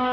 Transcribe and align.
A 0.00 0.04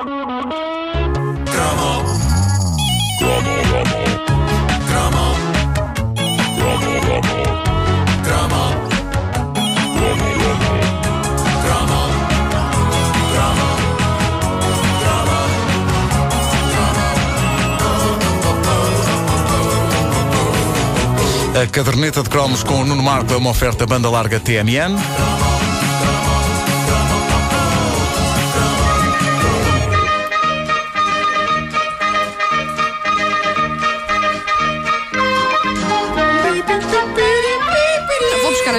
caderneta 21.71 22.23
de 22.23 22.29
cromos 22.29 22.63
com 22.63 22.81
o 22.81 22.86
Nuno 22.86 23.04
Marco 23.04 23.31
é 23.33 23.38
uma 23.38 23.52
oferta 23.52 23.86
banda 23.86 24.09
larga 24.09 24.39
TMN. 24.39 24.97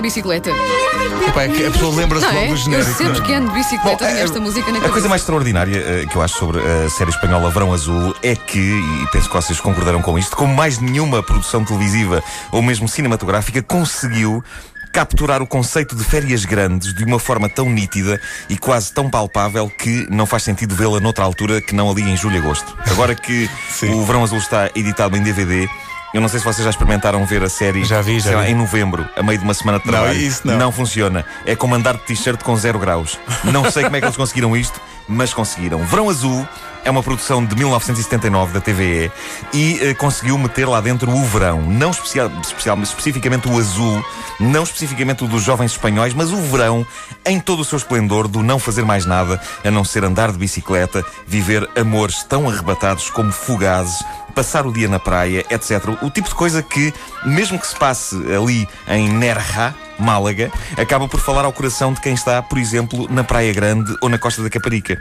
Bicicleta. 0.06 0.50
Epá, 1.28 1.42
é 1.42 1.48
que 1.48 1.66
a 1.66 1.70
pessoa 1.70 1.94
lembra-se 1.94 2.26
logo 2.26 2.38
é? 2.38 2.46
do 2.46 2.52
Eu 2.52 2.56
genérico. 2.56 2.90
sempre 2.96 3.18
não 3.18 3.24
é? 3.24 3.26
que 3.26 3.34
ando 3.34 3.48
de 3.48 3.54
bicicleta 3.54 3.88
Bom, 3.90 3.96
tenho 3.96 4.18
é- 4.18 4.22
esta 4.22 4.40
música 4.40 4.60
na 4.66 4.70
A 4.70 4.74
cabeça. 4.74 4.92
coisa 4.92 5.08
mais 5.08 5.22
extraordinária 5.22 5.76
eh, 5.78 6.06
que 6.08 6.16
eu 6.16 6.22
acho 6.22 6.38
sobre 6.38 6.60
a 6.60 6.88
série 6.90 7.10
espanhola 7.10 7.50
Verão 7.50 7.72
Azul 7.72 8.14
é 8.22 8.36
que, 8.36 8.58
e 8.58 9.06
penso 9.10 9.28
que 9.28 9.34
vocês 9.34 9.60
concordarão 9.60 10.00
com 10.00 10.16
isto, 10.18 10.36
como 10.36 10.54
mais 10.54 10.78
nenhuma 10.78 11.22
produção 11.22 11.64
televisiva 11.64 12.22
ou 12.52 12.62
mesmo 12.62 12.88
cinematográfica 12.88 13.60
conseguiu 13.62 14.42
capturar 14.92 15.42
o 15.42 15.46
conceito 15.46 15.94
de 15.94 16.02
férias 16.04 16.46
grandes 16.46 16.94
de 16.94 17.04
uma 17.04 17.18
forma 17.18 17.48
tão 17.50 17.68
nítida 17.68 18.18
e 18.48 18.56
quase 18.56 18.90
tão 18.92 19.10
palpável 19.10 19.68
que 19.68 20.06
não 20.10 20.24
faz 20.24 20.42
sentido 20.44 20.74
vê-la 20.74 21.00
noutra 21.00 21.22
altura 21.22 21.60
que 21.60 21.74
não 21.74 21.90
ali 21.90 22.00
em 22.02 22.16
julho 22.16 22.36
e 22.36 22.38
agosto. 22.38 22.74
Agora 22.90 23.14
que 23.14 23.50
o 23.92 24.02
Verão 24.04 24.22
Azul 24.22 24.38
está 24.38 24.70
editado 24.74 25.14
em 25.16 25.22
DVD, 25.22 25.68
eu 26.14 26.20
não 26.20 26.28
sei 26.28 26.38
se 26.38 26.44
vocês 26.44 26.64
já 26.64 26.70
experimentaram 26.70 27.24
ver 27.26 27.42
a 27.42 27.48
série 27.48 27.84
Já 27.84 28.00
vi, 28.00 28.18
já 28.20 28.28
sei 28.28 28.36
lá, 28.36 28.42
vi. 28.42 28.50
em 28.50 28.54
novembro, 28.54 29.06
a 29.16 29.22
meio 29.22 29.38
de 29.38 29.44
uma 29.44 29.54
semana 29.54 29.78
de 29.78 29.86
Não, 29.86 29.92
trabalho. 29.92 30.18
isso 30.18 30.46
não. 30.46 30.72
funciona. 30.72 31.24
É 31.44 31.54
como 31.54 31.74
andar 31.74 31.94
de 31.94 32.00
t-shirt 32.00 32.42
com 32.42 32.56
zero 32.56 32.78
graus. 32.78 33.18
Não 33.44 33.70
sei 33.70 33.84
como 33.84 33.96
é 33.96 34.00
que 34.00 34.06
eles 34.06 34.16
conseguiram 34.16 34.56
isto, 34.56 34.80
mas 35.08 35.32
conseguiram. 35.32 35.78
Verão 35.84 36.08
Azul 36.08 36.46
é 36.86 36.90
uma 36.90 37.02
produção 37.02 37.44
de 37.44 37.56
1979 37.56 38.52
da 38.52 38.60
TVE 38.60 39.10
e 39.52 39.78
eh, 39.82 39.94
conseguiu 39.94 40.38
meter 40.38 40.68
lá 40.68 40.80
dentro 40.80 41.10
o 41.10 41.24
verão. 41.24 41.60
Não 41.62 41.90
especial, 41.90 42.30
especial, 42.40 42.78
especificamente 42.78 43.48
o 43.48 43.58
azul, 43.58 44.04
não 44.38 44.62
especificamente 44.62 45.24
o 45.24 45.26
dos 45.26 45.42
jovens 45.42 45.72
espanhóis, 45.72 46.14
mas 46.14 46.30
o 46.30 46.36
verão 46.36 46.86
em 47.24 47.40
todo 47.40 47.60
o 47.60 47.64
seu 47.64 47.76
esplendor 47.76 48.28
do 48.28 48.40
não 48.40 48.60
fazer 48.60 48.84
mais 48.84 49.04
nada 49.04 49.40
a 49.64 49.70
não 49.70 49.84
ser 49.84 50.04
andar 50.04 50.30
de 50.30 50.38
bicicleta, 50.38 51.04
viver 51.26 51.68
amores 51.76 52.22
tão 52.22 52.48
arrebatados 52.48 53.10
como 53.10 53.32
fugazes, 53.32 54.04
passar 54.32 54.64
o 54.64 54.72
dia 54.72 54.86
na 54.86 55.00
praia, 55.00 55.44
etc. 55.50 55.88
O 56.02 56.10
tipo 56.10 56.28
de 56.28 56.36
coisa 56.36 56.62
que, 56.62 56.94
mesmo 57.24 57.58
que 57.58 57.66
se 57.66 57.74
passe 57.74 58.14
ali 58.32 58.68
em 58.86 59.08
Nerja, 59.08 59.74
Málaga, 59.98 60.50
acaba 60.76 61.08
por 61.08 61.20
falar 61.20 61.44
ao 61.44 61.52
coração 61.52 61.92
de 61.92 62.00
quem 62.00 62.14
está, 62.14 62.42
por 62.42 62.58
exemplo, 62.58 63.06
na 63.10 63.24
Praia 63.24 63.52
Grande 63.52 63.94
ou 64.00 64.08
na 64.08 64.18
Costa 64.18 64.42
da 64.42 64.50
Caparica. 64.50 65.00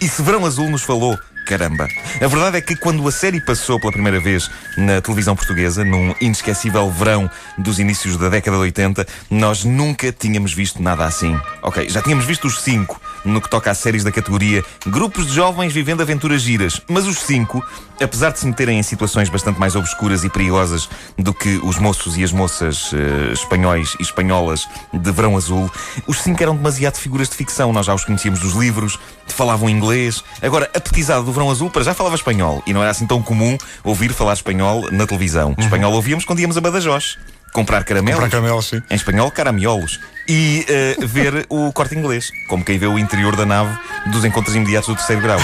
E 0.00 0.08
se 0.08 0.22
Verão 0.22 0.44
Azul 0.44 0.68
nos 0.70 0.82
falou, 0.82 1.18
caramba. 1.46 1.88
A 2.22 2.26
verdade 2.26 2.58
é 2.58 2.60
que 2.60 2.76
quando 2.76 3.06
a 3.08 3.10
série 3.10 3.40
passou 3.40 3.80
pela 3.80 3.90
primeira 3.90 4.20
vez 4.20 4.50
na 4.76 5.00
televisão 5.00 5.34
portuguesa, 5.34 5.82
num 5.82 6.14
inesquecível 6.20 6.90
verão 6.90 7.30
dos 7.56 7.78
inícios 7.78 8.18
da 8.18 8.28
década 8.28 8.56
de 8.58 8.62
80, 8.64 9.06
nós 9.30 9.64
nunca 9.64 10.12
tínhamos 10.12 10.52
visto 10.52 10.82
nada 10.82 11.06
assim. 11.06 11.38
Ok, 11.62 11.88
já 11.88 12.02
tínhamos 12.02 12.26
visto 12.26 12.46
os 12.46 12.60
cinco 12.60 13.00
no 13.28 13.40
que 13.40 13.48
toca 13.48 13.70
a 13.70 13.74
séries 13.74 14.02
da 14.02 14.10
categoria 14.10 14.64
Grupos 14.86 15.26
de 15.26 15.34
Jovens 15.34 15.72
Vivendo 15.72 16.00
Aventuras 16.00 16.42
Giras, 16.42 16.80
mas 16.88 17.06
os 17.06 17.18
cinco, 17.18 17.64
apesar 18.00 18.30
de 18.30 18.38
se 18.38 18.46
meterem 18.46 18.78
em 18.78 18.82
situações 18.82 19.28
bastante 19.28 19.58
mais 19.60 19.76
obscuras 19.76 20.24
e 20.24 20.28
perigosas 20.28 20.88
do 21.16 21.34
que 21.34 21.60
os 21.62 21.78
moços 21.78 22.16
e 22.16 22.24
as 22.24 22.32
moças 22.32 22.90
eh, 22.92 23.32
espanhóis 23.32 23.94
e 23.98 24.02
espanholas 24.02 24.66
de 24.92 25.12
Verão 25.12 25.36
Azul, 25.36 25.70
os 26.06 26.20
cinco 26.20 26.42
eram 26.42 26.56
demasiado 26.56 26.96
figuras 26.96 27.28
de 27.28 27.36
ficção. 27.36 27.72
Nós 27.72 27.86
já 27.86 27.94
os 27.94 28.04
conhecíamos 28.04 28.40
dos 28.40 28.54
livros, 28.54 28.98
falavam 29.26 29.70
inglês. 29.70 30.24
Agora, 30.42 30.70
a 30.74 30.80
petizada 30.80 31.22
do 31.22 31.32
Verão 31.32 31.50
Azul 31.50 31.70
para 31.70 31.84
já 31.84 31.94
falava 31.94 32.16
espanhol 32.16 32.62
e 32.66 32.72
não 32.72 32.82
era 32.82 32.90
assim 32.90 33.06
tão 33.06 33.22
comum 33.22 33.56
ouvir 33.84 34.12
falar 34.12 34.32
espanhol 34.32 34.90
na 34.90 35.06
televisão. 35.06 35.54
Espanhol 35.58 35.92
ouvíamos 35.92 36.24
quando 36.24 36.40
íamos 36.40 36.56
a 36.56 36.60
Badajoz. 36.60 37.16
Comprar 37.52 37.84
caramelos. 37.84 38.20
Comprar 38.20 38.30
caramelos, 38.30 38.66
sim. 38.66 38.82
Em 38.90 38.94
espanhol, 38.94 39.30
caramiolos. 39.30 40.00
E 40.28 40.64
eh, 40.68 40.96
ver 41.00 41.46
o 41.50 41.72
corte 41.72 41.94
inglês, 41.94 42.30
como 42.48 42.64
quem 42.64 42.78
vê 42.78 42.86
o 42.86 42.98
interior 42.98 43.34
da 43.34 43.46
nave 43.46 43.76
dos 44.06 44.24
encontros 44.24 44.54
imediatos 44.54 44.88
do 44.88 44.96
terceiro 44.96 45.22
grau. 45.22 45.38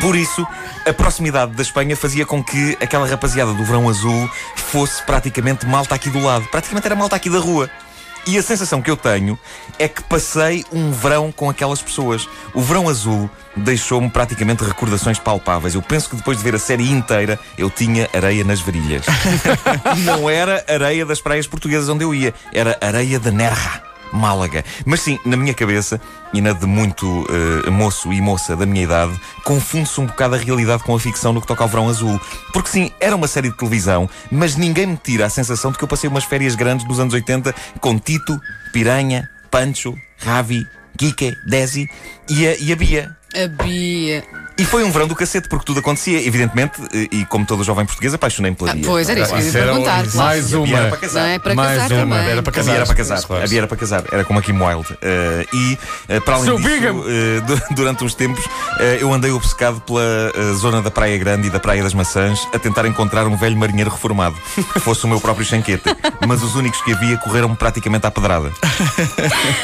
Por 0.00 0.16
isso, 0.16 0.46
a 0.86 0.92
proximidade 0.92 1.52
da 1.52 1.62
Espanha 1.62 1.96
fazia 1.96 2.26
com 2.26 2.42
que 2.42 2.76
aquela 2.80 3.06
rapaziada 3.06 3.52
do 3.52 3.64
verão 3.64 3.88
azul 3.88 4.28
fosse 4.56 5.02
praticamente 5.02 5.66
malta 5.66 5.94
aqui 5.94 6.10
do 6.10 6.20
lado. 6.20 6.46
Praticamente 6.48 6.86
era 6.86 6.96
malta 6.96 7.16
aqui 7.16 7.30
da 7.30 7.38
rua. 7.38 7.70
E 8.28 8.36
a 8.36 8.42
sensação 8.42 8.82
que 8.82 8.90
eu 8.90 8.96
tenho 8.96 9.38
é 9.78 9.88
que 9.88 10.02
passei 10.02 10.62
um 10.70 10.92
verão 10.92 11.32
com 11.32 11.48
aquelas 11.48 11.80
pessoas. 11.80 12.28
O 12.52 12.60
verão 12.60 12.86
azul 12.86 13.30
deixou-me 13.56 14.10
praticamente 14.10 14.62
recordações 14.62 15.18
palpáveis. 15.18 15.74
Eu 15.74 15.80
penso 15.80 16.10
que 16.10 16.16
depois 16.16 16.36
de 16.36 16.44
ver 16.44 16.54
a 16.54 16.58
série 16.58 16.92
inteira, 16.92 17.40
eu 17.56 17.70
tinha 17.70 18.06
areia 18.12 18.44
nas 18.44 18.60
varilhas. 18.60 19.06
Não 20.04 20.28
era 20.28 20.62
areia 20.68 21.06
das 21.06 21.22
praias 21.22 21.46
portuguesas 21.46 21.88
onde 21.88 22.04
eu 22.04 22.14
ia, 22.14 22.34
era 22.52 22.76
areia 22.82 23.18
de 23.18 23.30
Nerja. 23.30 23.87
Málaga. 24.12 24.64
Mas 24.84 25.00
sim, 25.00 25.18
na 25.24 25.36
minha 25.36 25.54
cabeça 25.54 26.00
e 26.32 26.40
na 26.40 26.52
de 26.52 26.66
muito 26.66 27.26
eh, 27.66 27.70
moço 27.70 28.12
e 28.12 28.20
moça 28.20 28.54
da 28.54 28.66
minha 28.66 28.84
idade, 28.84 29.18
confunde-se 29.44 30.00
um 30.00 30.06
bocado 30.06 30.34
a 30.34 30.38
realidade 30.38 30.82
com 30.82 30.94
a 30.94 31.00
ficção 31.00 31.32
no 31.32 31.40
que 31.40 31.46
toca 31.46 31.62
ao 31.62 31.68
verão 31.68 31.88
azul. 31.88 32.20
Porque 32.52 32.68
sim, 32.68 32.90
era 33.00 33.16
uma 33.16 33.26
série 33.26 33.50
de 33.50 33.56
televisão, 33.56 34.08
mas 34.30 34.56
ninguém 34.56 34.86
me 34.86 34.96
tira 34.96 35.26
a 35.26 35.30
sensação 35.30 35.72
de 35.72 35.78
que 35.78 35.84
eu 35.84 35.88
passei 35.88 36.08
umas 36.08 36.24
férias 36.24 36.54
grandes 36.54 36.86
nos 36.86 37.00
anos 37.00 37.14
80 37.14 37.54
com 37.80 37.98
Tito, 37.98 38.40
Piranha, 38.72 39.28
Pancho, 39.50 39.96
Ravi, 40.18 40.66
Kike, 40.96 41.36
Desi 41.46 41.88
e 42.28 42.46
a, 42.46 42.56
e 42.56 42.72
a 42.72 42.76
Bia. 42.76 43.16
A 43.34 43.62
Bia. 43.62 44.24
E 44.58 44.64
foi 44.64 44.82
um 44.82 44.90
verão 44.90 45.06
do 45.06 45.14
cacete, 45.14 45.48
porque 45.48 45.64
tudo 45.64 45.78
acontecia, 45.78 46.20
evidentemente, 46.26 46.80
e, 46.92 47.08
e 47.20 47.24
como 47.26 47.46
todo 47.46 47.62
jovem 47.62 47.86
português, 47.86 48.12
apaixonei-me 48.12 48.56
pela 48.56 48.72
Ah, 48.72 48.74
Bia. 48.74 48.84
pois 48.86 49.08
era 49.08 49.20
isso 49.20 49.32
que 49.32 49.38
eu 49.40 49.44
ia 49.46 49.52
perguntar. 49.52 50.04
claro. 50.04 50.16
mais 50.16 50.52
a 50.54 50.58
Bia 50.58 50.76
era 50.76 50.82
uma. 50.82 50.88
para 50.88 50.98
casar. 50.98 51.20
Não 51.20 51.28
é 51.28 51.38
para 51.38 51.54
Mais 51.54 51.68
casar 51.82 51.92
uma, 52.04 52.16
também. 52.16 52.30
era 52.32 52.42
para 52.42 52.50
A 52.50 52.54
casar. 52.54 52.70
Bia 52.72 52.76
era 52.78 52.86
para 52.86 52.96
casar. 52.96 53.22
Claro. 53.22 53.44
A 53.44 53.46
Bia 53.46 53.58
era 53.60 53.66
para 53.68 53.76
casar. 53.76 54.04
Era 54.10 54.24
como 54.24 54.38
a 54.38 54.42
Kim 54.42 54.60
Wilde. 54.60 54.98
Eh, 55.00 55.46
e, 55.52 55.78
eh, 56.08 56.20
para 56.20 56.34
além 56.34 56.46
Seu 56.46 56.56
disso, 56.58 57.04
eh, 57.08 57.40
du- 57.40 57.62
durante 57.76 58.02
uns 58.04 58.14
tempos, 58.14 58.44
eh, 58.80 58.98
eu 59.00 59.12
andei 59.14 59.30
obcecado 59.30 59.80
pela 59.82 60.02
eh, 60.34 60.52
zona 60.54 60.82
da 60.82 60.90
Praia 60.90 61.16
Grande 61.18 61.46
e 61.46 61.50
da 61.50 61.60
Praia 61.60 61.82
das 61.82 61.94
Maçãs 61.94 62.46
a 62.52 62.58
tentar 62.58 62.84
encontrar 62.86 63.26
um 63.28 63.36
velho 63.36 63.56
marinheiro 63.56 63.90
reformado 63.90 64.34
que 64.72 64.80
fosse 64.80 65.04
o 65.04 65.08
meu 65.08 65.20
próprio 65.20 65.46
chanquete. 65.46 65.84
Mas 66.26 66.42
os 66.42 66.56
únicos 66.56 66.80
que 66.82 66.92
havia 66.92 67.16
correram-me 67.18 67.54
praticamente 67.54 68.06
à 68.06 68.10
pedrada. 68.10 68.50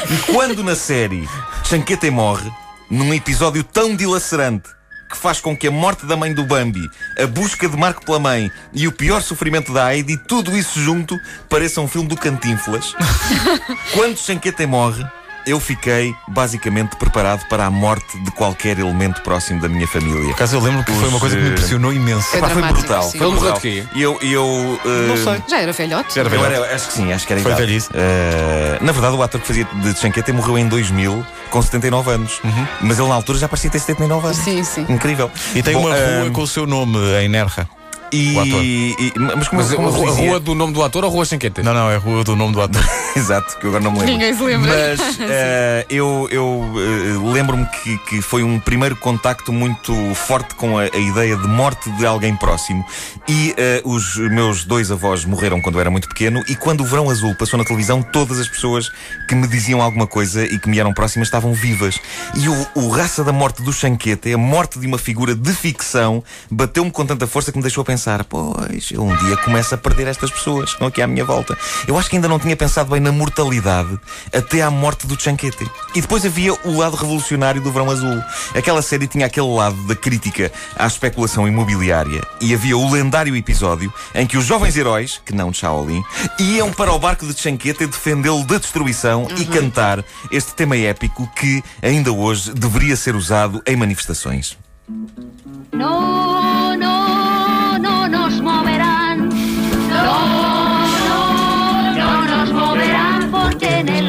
E 0.09 0.17
quando 0.31 0.63
na 0.63 0.75
série 0.75 1.27
Chanquete 1.65 2.09
morre, 2.09 2.49
num 2.89 3.13
episódio 3.13 3.63
tão 3.63 3.95
dilacerante 3.95 4.69
que 5.15 5.21
faz 5.21 5.39
com 5.39 5.55
que 5.55 5.67
a 5.67 5.71
morte 5.71 6.05
da 6.05 6.17
mãe 6.17 6.33
do 6.33 6.43
Bambi, 6.43 6.89
a 7.17 7.25
busca 7.25 7.69
de 7.69 7.77
Marco 7.77 8.05
pela 8.05 8.19
mãe 8.19 8.51
e 8.73 8.87
o 8.87 8.91
pior 8.91 9.21
sofrimento 9.21 9.73
da 9.73 9.95
Heidi, 9.95 10.17
tudo 10.17 10.55
isso 10.55 10.79
junto, 10.79 11.17
pareça 11.49 11.79
um 11.79 11.87
filme 11.87 12.09
do 12.09 12.17
Cantinflas. 12.17 12.93
Quando 13.95 14.17
Chanquete 14.17 14.65
morre, 14.65 15.05
eu 15.45 15.59
fiquei 15.59 16.15
basicamente 16.27 16.95
preparado 16.95 17.47
para 17.47 17.65
a 17.65 17.69
morte 17.71 18.17
de 18.19 18.31
qualquer 18.31 18.79
elemento 18.79 19.21
próximo 19.21 19.61
da 19.61 19.69
minha 19.69 19.87
família. 19.87 20.21
Por 20.23 20.31
acaso 20.31 20.55
eu 20.55 20.59
lembro 20.61 20.83
que 20.83 20.91
foi 20.91 21.03
Os, 21.03 21.09
uma 21.09 21.19
coisa 21.19 21.35
que 21.35 21.41
me 21.41 21.49
eh, 21.49 21.51
impressionou 21.51 21.93
imenso. 21.93 22.27
Foi 22.29 22.39
Pá, 22.41 22.49
foi 22.49 22.61
brutal. 22.61 23.03
sim. 23.03 23.17
Foi 23.17 23.27
Ele 23.27 23.35
morreu 23.35 23.53
brutal. 23.53 23.55
de 23.55 23.61
quê? 23.61 23.87
E 23.93 24.01
eu, 24.01 24.19
e 24.21 24.33
eu 24.33 24.79
eh, 24.85 25.07
Não 25.07 25.17
sei. 25.17 25.43
Já 25.47 25.59
era 25.59 25.71
velhote? 25.71 26.15
Já 26.15 26.21
era 26.21 26.29
eu 26.35 26.41
velhote. 26.41 26.53
era, 26.63 26.75
acho 26.75 26.87
que 26.87 26.93
sim, 26.93 27.13
acho 27.13 27.27
que 27.27 27.33
era 27.33 27.41
Foi 27.41 27.53
velhice. 27.53 27.89
Eh, 27.93 28.77
na 28.81 28.91
verdade, 28.91 29.15
o 29.15 29.21
ator 29.23 29.39
que 29.41 29.47
fazia 29.47 29.65
de 29.65 29.99
Chanquete 29.99 30.31
morreu 30.31 30.57
em 30.57 30.67
2000, 30.67 31.25
com 31.49 31.61
79 31.61 32.11
anos. 32.11 32.41
Mas 32.81 32.99
ele 32.99 33.07
na 33.07 33.15
altura 33.15 33.37
já 33.37 33.47
parecia 33.47 33.69
ter 33.69 33.79
79 33.79 34.27
anos. 34.27 34.37
Sim, 34.37 34.63
sim. 34.63 34.85
Incrível. 34.89 35.31
E 35.53 35.61
tem 35.61 35.73
Bom, 35.73 35.87
uma 35.87 35.95
rua 35.95 36.31
com 36.31 36.41
o 36.41 36.47
seu 36.47 36.65
nome 36.65 36.97
em 37.21 37.29
Nerja. 37.29 37.67
E, 38.11 38.33
o 38.35 38.39
ator. 38.39 38.63
e- 38.63 39.13
mas 39.35 39.47
como, 39.47 39.61
Mas 39.61 39.71
a 39.71 39.75
como 39.75 39.89
rua, 39.89 40.07
a 40.07 40.11
dizia- 40.11 40.29
rua 40.29 40.39
do 40.39 40.55
nome 40.55 40.73
do 40.73 40.83
ator 40.83 41.03
ou 41.05 41.09
Rua 41.11 41.25
Chanquete? 41.25 41.61
Não, 41.63 41.73
não, 41.73 41.89
é 41.89 41.95
a 41.95 41.99
rua 41.99 42.23
do 42.23 42.35
nome 42.35 42.53
do 42.53 42.61
ator. 42.61 42.83
Exato, 43.15 43.57
que 43.57 43.65
eu 43.65 43.69
agora 43.69 43.83
não 43.83 43.91
me 43.91 43.99
lembro. 43.99 44.13
Ninguém 44.13 44.33
se 44.35 44.43
lembra. 44.43 44.71
Mas 44.97 45.19
eh, 45.21 45.85
eu, 45.89 46.27
eu 46.31 46.63
eh, 46.77 47.33
lembro-me 47.33 47.65
que, 47.67 47.97
que 48.09 48.21
foi 48.21 48.43
um 48.43 48.59
primeiro 48.59 48.95
contacto 48.95 49.51
muito 49.53 49.93
forte 50.15 50.53
com 50.55 50.77
a, 50.77 50.83
a 50.83 50.97
ideia 50.97 51.35
de 51.37 51.47
morte 51.47 51.89
de 51.91 52.05
alguém 52.05 52.35
próximo. 52.35 52.85
E 53.27 53.53
eh, 53.57 53.81
os 53.85 54.17
meus 54.17 54.63
dois 54.65 54.91
avós 54.91 55.23
morreram 55.25 55.61
quando 55.61 55.75
eu 55.75 55.81
era 55.81 55.89
muito 55.89 56.07
pequeno. 56.09 56.43
E 56.49 56.55
quando 56.55 56.81
o 56.81 56.85
Verão 56.85 57.09
Azul 57.09 57.33
passou 57.35 57.57
na 57.57 57.63
televisão, 57.65 58.01
todas 58.01 58.39
as 58.39 58.47
pessoas 58.47 58.91
que 59.29 59.35
me 59.35 59.47
diziam 59.47 59.81
alguma 59.81 60.05
coisa 60.07 60.45
e 60.45 60.59
que 60.59 60.69
me 60.69 60.79
eram 60.79 60.93
próximas 60.93 61.27
estavam 61.27 61.53
vivas. 61.53 61.99
E 62.35 62.49
o, 62.49 62.67
o 62.75 62.89
raça 62.89 63.23
da 63.23 63.31
morte 63.31 63.63
do 63.63 63.71
Chanquete, 63.71 64.33
a 64.33 64.37
morte 64.37 64.77
de 64.79 64.85
uma 64.87 64.97
figura 64.97 65.33
de 65.33 65.53
ficção, 65.53 66.23
bateu-me 66.51 66.91
com 66.91 67.05
tanta 67.05 67.25
força 67.25 67.51
que 67.51 67.57
me 67.57 67.61
deixou 67.63 67.81
a 67.81 67.85
pensar. 67.85 67.94
Pensar: 67.95 68.25
pois, 68.25 68.91
eu 68.91 69.03
um 69.03 69.15
dia 69.15 69.37
começo 69.37 69.73
a 69.73 69.77
perder 69.77 70.07
estas 70.07 70.29
pessoas 70.29 70.65
que 70.65 70.71
estão 70.71 70.87
aqui 70.89 71.01
à 71.01 71.07
minha 71.07 71.23
volta. 71.23 71.57
Eu 71.87 71.97
acho 71.97 72.09
que 72.09 72.17
ainda 72.17 72.27
não 72.27 72.37
tinha 72.37 72.55
pensado 72.55 72.91
bem 72.91 72.99
na 72.99 73.11
mortalidade 73.11 73.97
até 74.33 74.61
à 74.61 74.69
morte 74.69 75.07
do 75.07 75.19
Chanquete. 75.19 75.65
E 75.95 76.01
depois 76.01 76.25
havia 76.25 76.53
o 76.65 76.77
lado 76.77 76.97
revolucionário 76.97 77.61
do 77.61 77.71
Verão 77.71 77.89
Azul. 77.89 78.21
Aquela 78.53 78.81
série 78.81 79.07
tinha 79.07 79.25
aquele 79.25 79.47
lado 79.47 79.75
da 79.87 79.95
crítica 79.95 80.51
à 80.75 80.85
especulação 80.85 81.47
imobiliária 81.47 82.21
e 82.41 82.53
havia 82.53 82.77
o 82.77 82.91
lendário 82.91 83.35
episódio 83.35 83.93
em 84.13 84.27
que 84.27 84.37
os 84.37 84.45
jovens 84.45 84.75
heróis, 84.75 85.21
que 85.25 85.33
não 85.33 85.51
de 85.51 85.57
Shaolin, 85.57 86.03
iam 86.37 86.71
para 86.73 86.91
o 86.91 86.99
barco 86.99 87.25
de 87.25 87.39
Chanquete 87.39 87.87
defendê-lo 87.87 88.43
da 88.43 88.57
destruição 88.57 89.25
e 89.37 89.45
cantar 89.45 90.03
este 90.29 90.53
tema 90.53 90.75
épico 90.75 91.29
que 91.33 91.63
ainda 91.81 92.11
hoje 92.11 92.53
deveria 92.53 92.97
ser 92.97 93.15
usado 93.15 93.61
em 93.65 93.77
manifestações. 93.77 94.57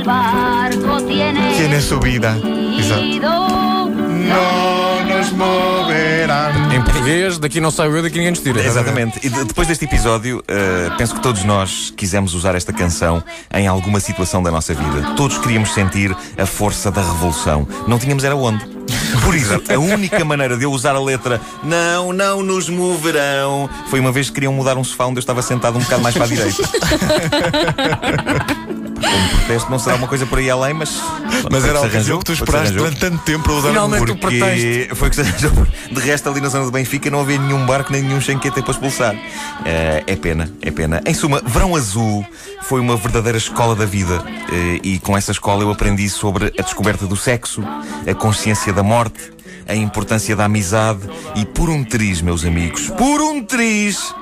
Barco 0.07 1.01
tiene 1.07 1.55
Tiene 1.57 1.81
subida. 1.81 2.37
Exato. 2.79 3.03
ido. 3.03 3.27
Não 3.29 5.05
nos 5.19 5.31
moverão. 5.33 6.73
Em 6.73 6.83
português, 6.83 7.39
daqui 7.39 7.61
não 7.61 7.71
sai 7.71 7.89
eu, 7.89 8.03
daqui 8.03 8.17
ninguém 8.17 8.31
nos 8.31 8.41
tira. 8.41 8.63
Exatamente. 8.65 9.19
E 9.25 9.29
de- 9.29 9.45
depois 9.45 9.67
deste 9.69 9.85
episódio, 9.85 10.43
eh, 10.49 10.91
penso 10.97 11.15
que 11.15 11.21
todos 11.21 11.45
nós 11.45 11.93
quisemos 11.97 12.35
usar 12.35 12.55
esta 12.55 12.73
canção 12.73 13.23
em 13.53 13.67
alguma 13.67 13.99
situação 14.01 14.43
da 14.43 14.51
nossa 14.51 14.73
vida. 14.75 15.15
Todos 15.17 15.39
queríamos 15.39 15.73
sentir 15.75 16.15
a 16.39 16.47
força 16.47 16.91
da 16.91 17.03
revolução. 17.03 17.67
Não 17.89 17.99
tínhamos 17.99 18.25
era 18.25 18.37
onde. 18.37 18.65
Por 19.25 19.35
isso, 19.35 19.61
a 19.69 19.79
única 19.79 20.25
maneira 20.25 20.57
de 20.57 20.65
eu 20.65 20.71
usar 20.71 20.95
a 20.95 21.01
letra 21.01 21.41
Não, 21.65 22.13
não 22.13 22.43
nos 22.43 22.69
moverão 22.69 23.69
foi 23.91 23.99
uma 23.99 24.13
vez 24.13 24.29
que 24.29 24.35
queriam 24.35 24.53
mudar 24.53 24.77
um 24.77 24.85
sofá 24.85 25.07
onde 25.07 25.19
eu 25.19 25.21
estava 25.21 25.43
sentado 25.43 25.77
um 25.79 25.83
bocado 25.83 26.03
mais 26.03 26.15
para 26.15 26.25
a 26.25 26.29
direita. 26.29 26.63
Como 29.11 29.29
protesto, 29.29 29.71
não 29.71 29.79
será 29.79 29.97
uma 29.97 30.09
coisa 30.09 30.27
por 30.27 30.39
aí 30.39 30.51
além, 30.51 30.75
mas. 30.75 31.01
Mas 31.51 31.65
era 31.65 31.79
que 31.81 31.87
o 31.87 31.91
se 31.91 31.97
arranjou, 31.97 32.19
que 32.19 32.25
tu 32.25 32.33
que 32.33 32.39
se 32.39 32.45
esperaste 32.45 32.75
durante 32.75 32.99
tanto 32.99 33.19
tempo 33.25 33.45
para 33.45 33.53
usar 33.53 33.69
Finalmente. 33.69 34.03
um 34.03 34.07
tu 34.07 34.17
Porque 34.17 34.89
foi 34.95 35.09
o 35.09 35.11
que 35.11 35.17
se 35.17 35.23
arranjou. 35.23 35.67
De 35.91 36.01
resto, 36.01 36.29
ali 36.29 36.41
na 36.41 36.49
zona 36.49 36.65
do 36.65 36.71
Benfica 36.71 37.11
não 37.11 37.21
havia 37.21 37.39
nenhum 37.39 37.65
barco 37.67 37.93
nem 37.93 38.03
nenhum 38.03 38.21
chanquete 38.21 38.63
para 38.63 38.71
expulsar. 38.71 39.15
Eh, 39.65 40.05
é 40.07 40.17
pena, 40.17 40.51
é 40.61 40.71
pena. 40.71 41.01
Em 41.07 41.15
suma, 41.15 41.41
Verão 41.45 41.77
Azul 41.77 42.27
foi 42.63 42.81
uma 42.81 42.97
verdadeira 42.97 43.39
escola 43.39 43.75
da 43.75 43.85
vida. 43.85 44.23
Eh, 44.53 44.81
e 44.83 44.99
com 44.99 45.17
essa 45.17 45.33
escola 45.33 45.63
eu 45.63 45.71
aprendi 45.71 46.09
sobre 46.09 46.53
a 46.59 46.63
descoberta 46.63 47.07
do 47.07 47.17
sexo, 47.17 47.63
a 48.09 48.15
consciência 48.15 48.73
da 48.73 48.83
morte, 48.83 49.33
a 49.69 49.75
importância 49.75 50.35
da 50.35 50.45
amizade 50.45 51.01
e 51.35 51.45
por 51.45 51.71
um 51.71 51.85
triz, 51.85 52.21
meus 52.21 52.45
amigos, 52.45 52.89
por 52.91 53.21
um 53.21 53.43
triz 53.43 54.15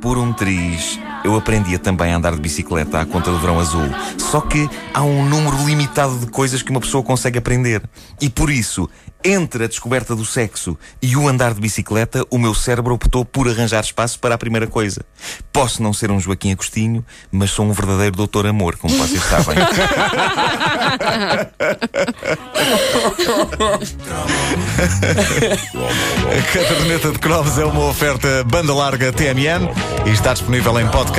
por 0.00 0.16
um 0.16 0.32
triz, 0.32 0.98
eu 1.24 1.36
aprendia 1.36 1.78
também 1.78 2.12
a 2.12 2.16
andar 2.16 2.34
de 2.34 2.40
bicicleta 2.40 3.00
à 3.00 3.06
conta 3.06 3.30
do 3.30 3.38
verão 3.38 3.58
azul. 3.58 3.88
Só 4.18 4.40
que 4.40 4.68
há 4.94 5.02
um 5.02 5.24
número 5.28 5.56
limitado 5.64 6.18
de 6.18 6.26
coisas 6.26 6.62
que 6.62 6.70
uma 6.70 6.80
pessoa 6.80 7.02
consegue 7.02 7.38
aprender. 7.38 7.82
E 8.20 8.30
por 8.30 8.50
isso, 8.50 8.88
entre 9.22 9.64
a 9.64 9.68
descoberta 9.68 10.16
do 10.16 10.24
sexo 10.24 10.78
e 11.02 11.16
o 11.16 11.28
andar 11.28 11.52
de 11.52 11.60
bicicleta, 11.60 12.24
o 12.30 12.38
meu 12.38 12.54
cérebro 12.54 12.94
optou 12.94 13.24
por 13.24 13.48
arranjar 13.48 13.82
espaço 13.82 14.18
para 14.18 14.34
a 14.34 14.38
primeira 14.38 14.66
coisa. 14.66 15.04
Posso 15.52 15.82
não 15.82 15.92
ser 15.92 16.10
um 16.10 16.18
Joaquim 16.18 16.52
Agostinho, 16.52 17.04
mas 17.30 17.50
sou 17.50 17.66
um 17.66 17.72
verdadeiro 17.72 18.16
doutor 18.16 18.46
amor, 18.46 18.76
como 18.76 18.96
vocês 18.96 19.22
sabem. 19.22 19.58
A 26.30 26.52
caderneta 26.52 27.10
de 27.12 27.18
cromos 27.18 27.58
é 27.58 27.64
uma 27.64 27.86
oferta 27.88 28.44
banda 28.44 28.72
larga 28.72 29.12
TMN 29.12 29.68
e 30.06 30.10
está 30.10 30.32
disponível 30.32 30.78
em 30.80 30.88
podcast 30.88 31.09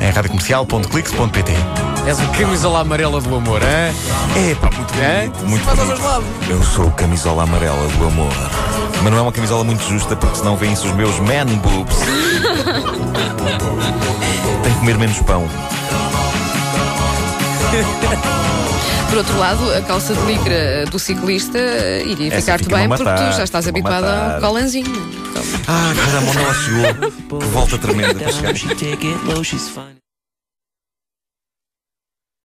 em 0.00 0.10
radiocomercial.clix.pt. 0.10 1.52
És 2.06 2.18
a 2.18 2.26
camisola 2.26 2.80
amarela 2.80 3.20
do 3.20 3.36
amor, 3.36 3.60
hein? 3.62 3.94
É 4.50 4.54
pá, 4.56 4.68
muito 4.74 4.94
É? 4.98 5.26
bonito, 5.28 5.46
muito 5.46 5.64
Faz 5.64 5.78
aos 5.78 5.88
bonito. 5.88 6.02
dois 6.02 6.12
lados. 6.12 6.28
Eu 6.48 6.62
sou 6.64 6.86
o 6.86 6.90
camisola 6.92 7.42
amarela 7.44 7.86
do 7.88 8.06
amor. 8.06 8.32
Mas 9.02 9.12
não 9.12 9.18
é 9.18 9.22
uma 9.22 9.32
camisola 9.32 9.62
muito 9.64 9.82
justa 9.88 10.16
porque 10.16 10.36
senão 10.38 10.56
vêm-se 10.56 10.86
os 10.86 10.94
meus 10.94 11.18
man 11.20 11.46
boobs. 11.62 11.96
Tenho 14.62 14.74
que 14.74 14.80
comer 14.80 14.98
menos 14.98 15.18
pão. 15.20 15.48
Por 19.10 19.18
outro 19.18 19.38
lado, 19.38 19.74
a 19.74 19.80
calça 19.82 20.14
de 20.14 20.20
licra 20.24 20.84
do 20.90 20.98
ciclista 20.98 21.58
iria 22.04 22.28
Essa 22.28 22.40
ficar-te 22.40 22.64
fica-me 22.64 22.84
a 22.84 22.88
bem 22.88 22.96
porque 22.96 23.04
matar, 23.04 23.30
tu 23.32 23.36
já 23.36 23.44
estás 23.44 23.66
matar. 24.00 24.34
ao 24.36 24.40
colanzinho. 24.40 24.86
Então, 25.30 25.42
Ah, 25.66 25.92
mas 25.96 26.14
a 26.14 26.20
mão 26.20 26.34
não 26.34 26.54
chegou. 26.54 27.40
Que 27.40 27.46
volta 27.46 27.78
tremenda 27.78 28.14
para 28.14 28.32
chegar. 28.32 29.99